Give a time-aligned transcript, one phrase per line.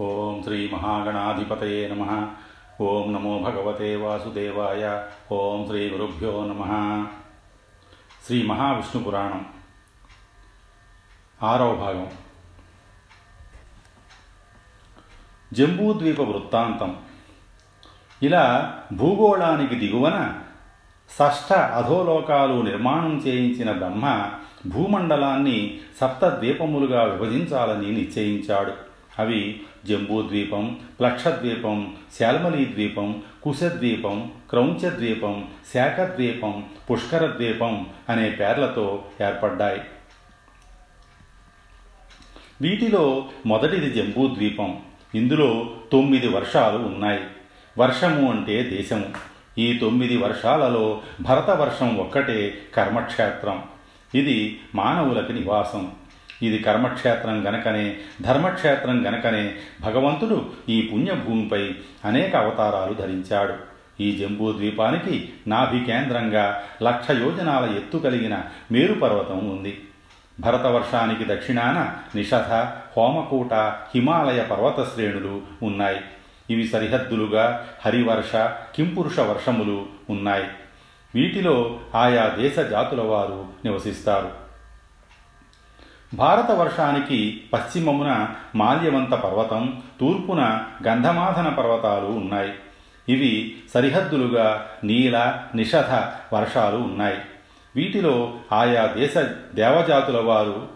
[0.00, 2.28] ఓం శ్రీ మహాగణాధిపతయే నమ.
[2.80, 5.06] ఓం నమో భగవతే వాసుదేవాయ.
[5.32, 7.06] ఓం శ్రీ గురుభ్యో నమ.
[8.26, 9.46] శ్రీ మహావిష్ణు పురాణం
[11.42, 12.10] ఆరవ భాగం.
[15.52, 16.96] జంబూద్వీప వృత్తాంతం.
[18.22, 20.40] ఇలా భూగోళానికి దిగువన
[21.18, 24.30] షష్ఠ అధోలోకాలు నిర్మాణం చేయించిన బ్రహ్మ
[24.66, 28.93] భూమండలాన్ని సప్త ద్వీపములుగా విభజించాలని నిశ్చయించాడు.
[29.18, 39.80] అవి జంబూద్వీపం ప్లక్షద్వీపం శాల్మలీ ద్వీపం కుశద్వీపం క్రౌంచద్వీపం శాఖద్వీపం పుష్కరద్వీపం అనే పేర్లతో ఏర్పడ్డాయి.
[42.60, 44.80] వీటిలో మొదటిది జంబూద్వీపం.
[45.14, 47.20] ఇందులో తొమ్మిది వర్షాలు ఉన్నాయి.
[47.78, 49.06] వర్షము అంటే దేశము.
[49.58, 53.62] ఈ తొమ్మిది వర్షాలలో భరతవర్షం ఒక్కటే కర్మక్షేత్రం.
[54.14, 55.92] ఇది మానవులకి నివాసం.
[56.44, 59.54] ఇది కర్మక్షేత్రం గనకనే ధర్మక్షేత్రం గనకనే.
[59.80, 61.70] భగవంతుడు ఈ పుణ్యభూమిపై
[62.04, 63.54] అనేక అవతారాలు ధరించాడు.
[64.00, 69.80] ఈ జంబూ ద్వీపానికి నాభి కేంద్రంగా లక్ష యోజనాల ఎత్తు కలిగిన మేరుపర్వతం ఉంది.
[70.40, 72.52] భరతవర్షానికి దక్షిణాన నిషధ
[72.96, 73.54] హోమకూట
[73.94, 76.00] హిమాలయ పర్వత శ్రేణులు ఉన్నాయి.
[76.50, 78.36] ఇవి సరిహద్దులుగా హరివర్ష
[78.76, 80.44] కింపురుష వర్షములు ఉన్నాయి.
[81.14, 84.43] వీటిలో ఆయా దేశ జాతుల వారు నివసిస్తారు.
[86.16, 92.52] భారతవర్షానికి పశ్చిమమున మాల్యవంత పర్వతం తూర్పున గంధమాధన పర్వతాలు ఉన్నాయి.
[93.08, 95.92] ఇవి సరిహద్దులుగా నీల నిషధ
[96.34, 97.16] వర్షాలు ఉన్నాయి.
[97.76, 99.14] వీటిలో ఆయా దేశ
[99.54, 100.68] దేవజాతుల వారు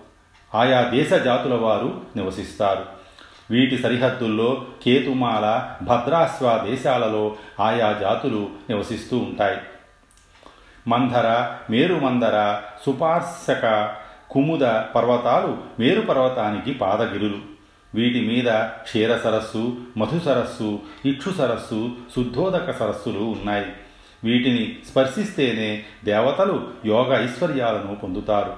[0.55, 2.84] ఆయా దేశ జాతుల వారు నివసిస్తారు.
[3.50, 9.58] వీటి సరిహద్దుల్లో కేతుమాల భద్రాస్వ దేశాలలో ఆయా జాతులు నివసిస్తూ ఉంటాయి.
[10.89, 13.95] మందర మేరుమందర సుపార్శక
[14.39, 14.61] కుముద
[14.94, 17.39] పర్వతాలు మేరు పర్వతానికి పాదగిరులు.
[17.94, 23.67] వీటి మీద క్షీర సరస్సు మధు సరస్సు ఇక్షు సరస్సు శుద్ధోదక సరస్సులు ఉన్నాయి.
[24.25, 28.55] వీటిని స్పర్శిస్తేనే దేవతలు యోగ ఐశ్వర్యాలను పొందుతారు.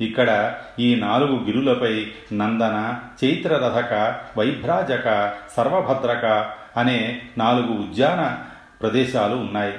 [0.00, 8.38] ఇక్కడ ఈ నాలుగు గిరులపై నందన చైత్రరథక వైభ్రాజక సర్వభద్రక అనే నాలుగు ఉద్యాన
[8.82, 9.74] ప్రదేశాలు ఉన్నాయి.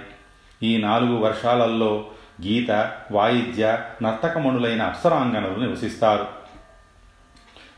[0.64, 2.06] ఈ నాలుగు వర్షాలలో
[2.46, 6.42] గీత వాయిద్య నర్తకమణులైన అప్సరాంగనలు నివసిస్తారు.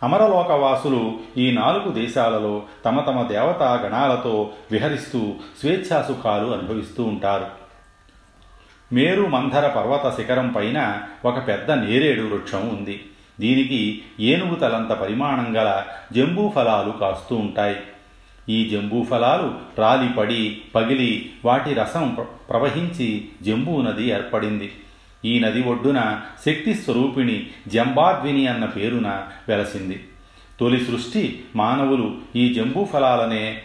[0.04, 7.46] అమరలోకవాసులు ఈ నాలుగు దేశాలలో తమ తమ దేవతా గణాలతో విహరిస్తూ స్వేచ్ఛాసుఖాలు అనుభవిస్తూ ఉంటారు.
[8.94, 13.06] మేరు మంధర పర్వత శిఖరం పైన ఒక పెద్ద నేరేడు వృక్షం ఉంది.
[13.40, 17.82] దీనికి ఏనుగు తలంత పరిమాణం గల జంబూ ఫలాలు కాస్తూ ఉంటాయి.
[18.50, 22.18] ఈ జంబూ ఫలాలు రాలిపడి పగిలి వాటి రసం
[22.50, 24.72] ప్రవహించి జంబూ నది ఏర్పడింది.
[25.26, 30.04] ఈ నది ఒడ్డున శక్తి స్వరూపిణి జంబాద్విని అన్న పేరున వెలసింది.
[30.60, 33.62] తొలి సృష్టి మానవులు ఈ జంబూ ఫలాలనే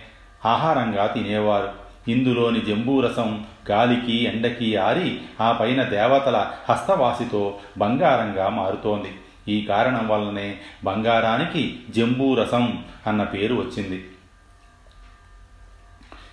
[0.46, 1.88] ఆహారంగా తినేవారు.
[2.10, 9.08] ఇందులోని జంబూరసం గాలికి ఎండకి ఆరి ఆ పైన దేవతల హస్తవాసితో బంగారంగా మారుతోంది.
[9.54, 14.04] ఈ కారణం వల్లనే బంగారానికి జంబూరసం అన్న పేరు వచ్చింది.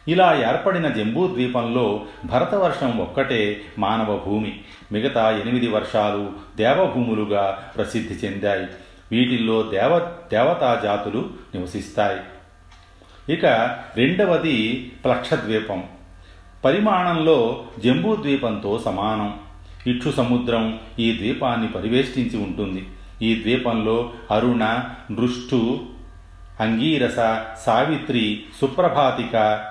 [0.07, 4.59] ఇలా ఏర్పడిన జంబూ ద్వీపంలో భరతవర్షం ఒక్కటే మానవ భూమి.
[4.91, 8.67] మిగతా ఎనిమిది వర్షాలు దేవభూములుగా ప్రసిద్ధి చెందాయి.
[9.11, 9.99] వీటిల్లో దేవ
[10.31, 12.19] దేవతా జాతులు నివసిస్తాయి.
[13.33, 13.45] ఇక
[13.95, 15.83] రెండవది ప్లక్షద్వీపం.
[16.65, 19.39] పరిమాణంలో జంబూ ద్వీపంతో సమానం.
[19.87, 22.87] ఇక్షు సముద్రం ఈ ద్వీపాన్ని పరివేష్టించి ఉంటుంది.
[23.21, 25.79] ఈ ద్వీపంలో అరుణ నృష్టు
[26.59, 27.15] అంగీరస
[27.65, 29.65] సావిత్రి సుప్రభాతిక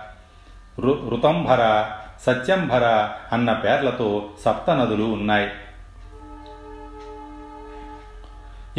[0.80, 1.90] ఋతంభర
[2.26, 5.50] సత్యంభర అన్న పేర్లతో సప్త నదులు ఉన్నాయి.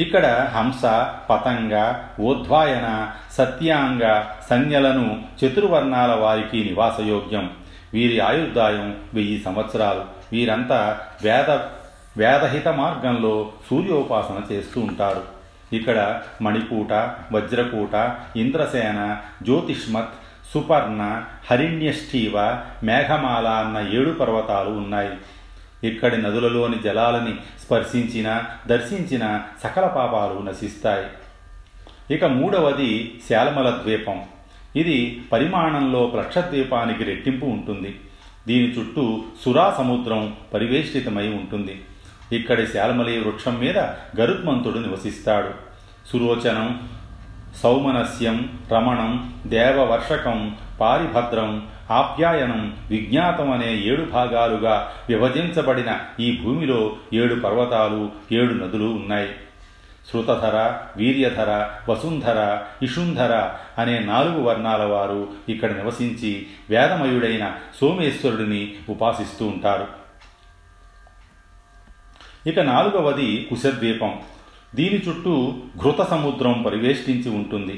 [0.01, 0.85] ఇక్కడ హంస
[1.29, 7.51] పతంగ ఓద్వాయన సత్యాంగ సంజ్ఞలను చతుర్వర్ణాల వారికి నివాసయోగ్యం.
[7.93, 10.05] వీరి ఆయుర్దాయం వెయ్యి సంవత్సరాలు.
[10.31, 11.49] వీరంతా వేద
[12.17, 15.23] వేదహిత మార్గంలో సూర్యోపాసన చేస్తూ ఉంటారు.
[15.73, 16.93] ఇక్కడ మణికూట
[17.31, 20.09] వజ్రకూట ఇంద్రసేన జ్యోతిష్మత్
[20.53, 22.33] సుపర్ణ హరిణ్యష్ఠీవ
[22.83, 25.11] మేఘమాల అన్న ఏడు పర్వతాలు ఉన్నాయి.
[25.83, 31.05] ఇక్కడి నదులలోని జలాలని స్పర్శించిన దర్శించిన సకల పాపాలు నశిస్తాయి.
[32.15, 34.23] ఇక మూడవది శాలమల ద్వీపం.
[34.75, 37.99] ఇది పరిమాణంలో ప్లక్షద్వీపానికి రెట్టింపు ఉంటుంది.
[38.47, 41.81] దీని చుట్టూ సురా సముద్రం పరివేష్టితమై ఉంటుంది.
[42.31, 43.77] ఇక్కడి శాలమలి వృక్షం మీద
[44.19, 45.49] గరుత్మంతుడు నివసిస్తాడు.
[46.11, 46.81] సురోచనం
[47.61, 58.53] సౌమనస్యం రమణం దేవవర్షకం పారిభద్రం ఆప్యాయనం విజ్ఞాతం అనే ఏడు భాగాలుగా విభజించబడిన ఈ భూమిలో ఏడు పర్వతాలు ఏడు
[58.53, 59.29] నదులు ఉన్నాయి.
[60.11, 69.87] శృతధర వీర్యధర వసుంధర ఇషుంధర అనే నాలుగు వర్ణాల వారు ఇక్కడ నివసించి వేదమయుడైన సోమేశ్వరుడిని ఉపాసిస్తూ ఉంటారు.
[72.49, 74.19] ఇక నాలుగవది కుశద్వీపం.
[74.75, 75.33] దీని చుట్టూ
[75.81, 77.75] ఘృత సముద్రం పరివేష్టించి ఉంటుంది.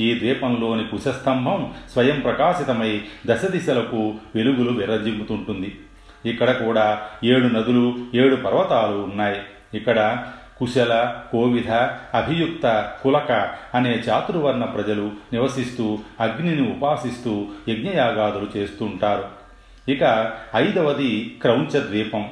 [0.00, 1.60] ఈ ద్వీపంలోని కుశస్తంభం
[1.92, 5.70] స్వయం ప్రకాశితమై దశ దిశలకు వెలుగులు విరజిమ్ముతుంటుంది
[6.26, 6.86] ఇక్కడ కూడా
[7.24, 9.40] ఏడు నదులు ఏడు పర్వతాలు ఉన్నాయి.
[9.74, 10.24] ఇక్కడ
[10.58, 10.94] కుశల
[11.32, 11.70] కోవిధ
[12.14, 12.66] అభియుక్త
[13.02, 13.32] కులక
[13.74, 19.24] అనే చాతుర్వర్ణ ప్రజలు నివసిస్తూ అగ్నిని ఉపాసిస్తూ యజ్ఞయాగాదులు చేస్తుంటారు.
[19.88, 22.24] ఇక ఐదవది క్రౌంచ ద్వీపం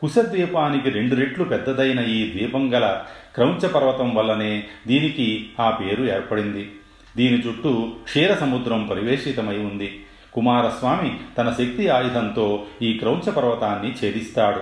[0.00, 3.02] కుశద్వీపానికి రెండు రెట్లు పెద్దదైన ఈ ద్వీపం గల
[3.34, 6.70] క్రౌంచ పర్వతం వల్లనే దీనికి ఆ పేరు ఏర్పడింది.
[7.16, 10.00] దీని చుట్టూ క్షీర సముద్రం పరివేషితమై ఉంది.
[10.32, 14.60] కుమారస్వామి తన శక్తి ఆయుధంతో ఈ క్రౌంచ పర్వతాన్ని ఛేదిస్తాడు.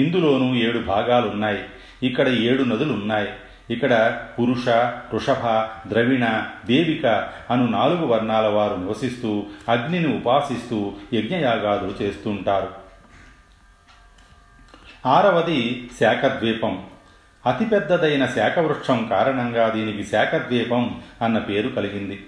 [0.00, 1.60] ఇందులోనూ ఏడు భాగాలున్నాయి.
[2.02, 3.28] ఇక్కడ ఏడు నదులున్నాయి.
[3.70, 12.81] ఇక్కడ పురుష వృషభ ద్రవిణ దేవిక అను నాలుగు వర్ణాల వారు నివసిస్తూ అగ్నిని ఉపాసిస్తూ యజ్ఞయాగాదులు చేస్తుంటారు.
[15.06, 16.84] ఆరవది శాఖద్వీపం.
[17.46, 22.20] అతిపెద్దదైన శాఖవృక్షం కారణంగా దీనికి శాఖద్వీపం అన్న పేరు కలిగింది.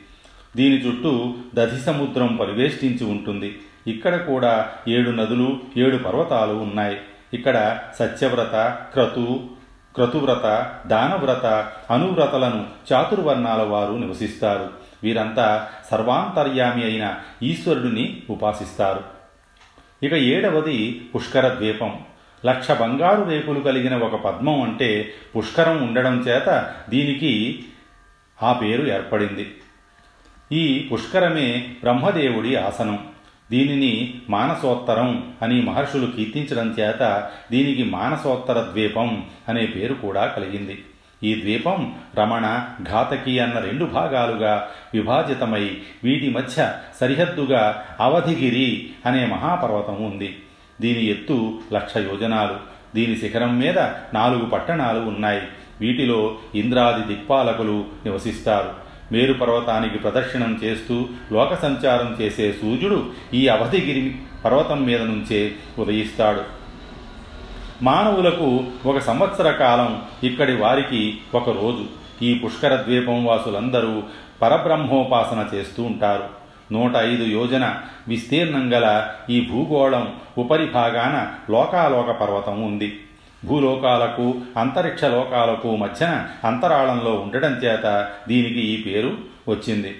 [0.56, 3.58] దీని చుట్టూ దధి సముద్రం పరివేష్టించి ఉంటుంది.
[3.86, 6.98] ఇక్కడ కూడా ఏడు నదులు ఏడు పర్వతాలు ఉన్నాయి.
[7.34, 9.48] ఇక్కడ సత్యవ్రత క్రతు
[9.94, 14.70] క్రతువ్రత దానవ్రత అనువ్రతలను చాతుర్వర్ణాల వారు నివసిస్తారు.
[15.02, 19.02] వీరంతా సర్వాంతర్యామి అయిన ఈశ్వరుడిని ఉపాసిస్తారు.
[20.02, 21.98] ఇక ఏడవది పుష్కర ద్వీపం
[22.46, 27.64] లక్ష బంగారు రేకులు కలిగిన ఒక పద్మం అంటే పుష్కరం ఉండడం చేత దీనికి
[28.42, 29.54] ఆ పేరు ఏర్పడింది.
[30.52, 32.98] ఈ పుష్కరమే బ్రహ్మదేవుడి ఆసనం.
[33.50, 40.84] దీనిని మానసోత్తరం అని మహర్షులు కీర్తించడం చేత దీనికి మానసోత్తర ద్వీపం అనే పేరు కూడా కలిగింది.
[41.22, 50.36] ఈ ద్వీపం రమణ ఘాతకి అన్న రెండు భాగాలుగా విభాజితమై వీటి మధ్య సరిహద్దుగా అవధిగిరి అనే మహాపర్వతం ఉంది.
[50.80, 52.56] దీని ఎత్తు లక్ష యోజనాలు.
[52.94, 53.78] దీని శిఖరం మీద
[54.14, 55.42] నాలుగు పట్టణాలు ఉన్నాయి.
[55.80, 58.84] వీటిలో ఇంద్రాది దిక్పాలకులు నివసిస్తారు.
[59.12, 66.40] మేరు పర్వతానికి ప్రదక్షిణం చేస్తూ లోక సంచారం చేసే సూర్యుడు ఈ అవధిగిరి పర్వతం మీద నుంచే ఉదయిస్తాడు.
[67.82, 71.84] మానవులకు ఒక సంవత్సర కాలం ఇక్కడి వారికి ఒక రోజు.
[72.22, 74.02] ఈ పుష్కర ద్వీపం వాసులందరూ
[74.42, 76.43] పరబ్రహ్మోపాసన చేస్తూ ఉంటారు.
[76.72, 77.74] నూట ఐదు యోజన
[78.08, 83.00] విస్తీర్ణం గల ఈ భూగోళం ఉపరిభాగాన లోకాలోక పర్వతం ఉంది.
[83.44, 89.16] భూలోకాలకు అంతరిక్ష లోకాలకు మధ్యన అంతరాళంలో ఉండటం చేత దీనికి ఈ పేరు
[89.48, 89.96] వచ్చింది.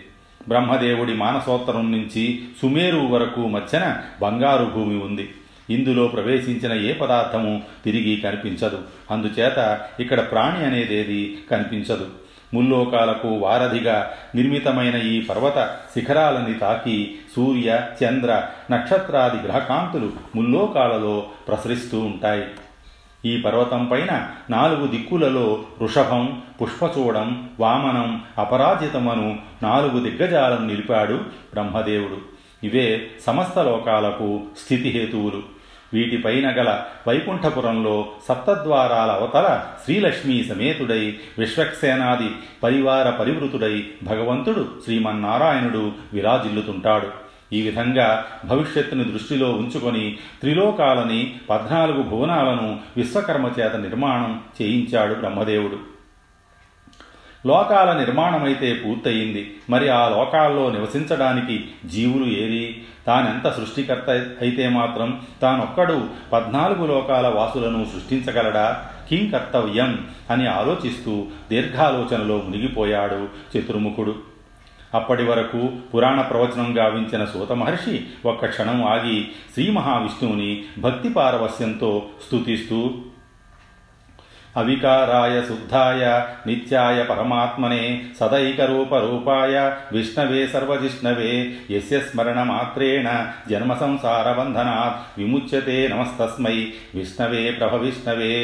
[0.49, 5.31] బ్రహ్మదేవుడి మానసోత్తరం నుంచి సుమేరు వరకు మధ్యన బంగారు భూమి ఉంది.
[5.70, 8.78] ఇందులో ప్రవేశించిన ఏ పదార్థము తిరిగి కనిపించదు.
[9.10, 12.24] అందుచేత ఇక్కడ ప్రాణి అనేదేది కనిపించదు.
[12.55, 22.45] ముల్లోకాలకు వారధిగా నిర్మితమైన ఈ పర్వత శిఖరాలని తాకి సూర్య చంద్ర నక్షత్రాది గ్రహకాంతులు ముల్లోకాలలో ప్రసరిస్తూ ఉంటాయి.
[23.25, 31.15] ఈ పర్వతం పైన నాలుగు దిక్కులలో వృషభం పుష్పచూడం వామనం అపరాజితమను నాలుగు దిగ్గజాలను నిలిపాడు
[31.53, 32.35] బ్రహ్మదేవుడు.
[32.67, 35.54] ఇవే సమస్త లోకాలకు స్థితిహేతువులు
[35.94, 42.31] వీటిపైన గల వైకుంఠపురంలో సప్తద్వారాల అవతల శ్రీలక్ష్మీ సమేతుడై విశ్వక్సేనాది
[42.62, 47.06] పరివార పరివృతుడై భగవంతుడు శ్రీమన్నారాయణుడు విరాజిల్లుతుంటాడు.
[47.53, 55.94] ఈ విధంగా భవిష్యత్తుని దృష్టిలో ఉంచుకొని త్రిలోకాలని పద్నాలుగు భువనాలను విశ్వకర్మ చేత నిర్మాణం చేయించాడు బ్రహ్మదేవుడు.
[57.46, 59.56] లోకాల నిర్మాణమైతే పూర్తయింది.
[59.70, 64.10] మరి ఆ లోకాల్లో నివసించడానికి జీవులు ఏరి తానెంత సృష్టికర్త
[64.41, 68.86] అయితే మాత్రం తానొక్కడు పద్నాలుగు లోకాల వాసులను సృష్టించగలడా?
[69.10, 70.06] కిం కర్తవ్యం?
[70.31, 74.15] అని ఆలోచిస్తూ దీర్ఘాలోచనలో మునిగిపోయాడు చతుర్ముఖుడు.
[74.94, 82.91] అప్పటి వరకు పురాణ ప్రవచనం గావించిన సూత మహర్షి ఒక్క క్షణం ఆగి శ్రీ మహావిష్ణువుని భక్తి పారవస్యంతో స్తుతిస్తూ
[84.56, 86.03] అవికారాయ శుద్ధాయ
[86.46, 87.82] నిత్యాయ పరమాత్మనే
[88.20, 89.55] సదైకరూపరూపాయ
[89.93, 91.32] విష్ణవే సర్వజిష్ణవే
[91.70, 93.08] యస్య స్మరణ మాత్రేణ
[93.51, 96.56] జన్మ సంసార బంధనాత్ విముచ్యతే నమస్తస్మై
[96.94, 98.34] విష్ణవే ప్రభ విష్ణవే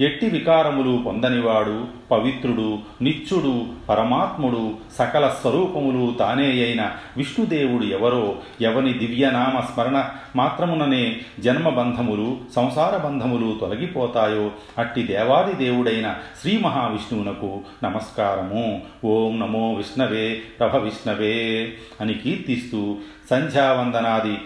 [0.00, 10.04] ఎట్టి వికారములు పొందనివాడు పవిత్రుడు నిత్యుడు పరమాత్ముడు సకల స్వరూపములు తానే అయిన విష్ణుదేవుడు ఎవరో ఎవని దివ్యనామ స్మరణ
[10.36, 18.82] మాత్రముననే జన్మబంధములు సంసార బంధములు తొలగిపోతాయో అట్టి దేవాది దేవుడైన శ్రీ మహావిష్ణువునకు నమస్కారము.
[19.04, 22.96] ఓం నమో విష్ణవే ప్రభ విష్ణవే అని కీర్తిస్తూ
[23.30, 24.38] సంధ్యావందనాది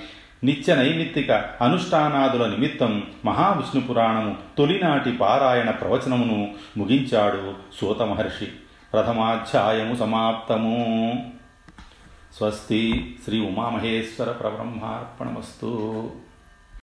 [0.45, 1.31] నిత్య నైమిత్తిక
[1.61, 8.47] అనుష్ఠానాదుల నిమిత్తం మహావిష్ణు పురాణము తొలినాటి పారాయణ ప్రవచనమును ముగించాడు సూత మహర్షి.
[8.93, 11.33] ప్రథమాధ్యాయము సమాప్తము.
[12.37, 16.11] స్వస్తి శ్రీ ఉమామహేశ్వర పరబ్రహ్మార్పణమస్తు.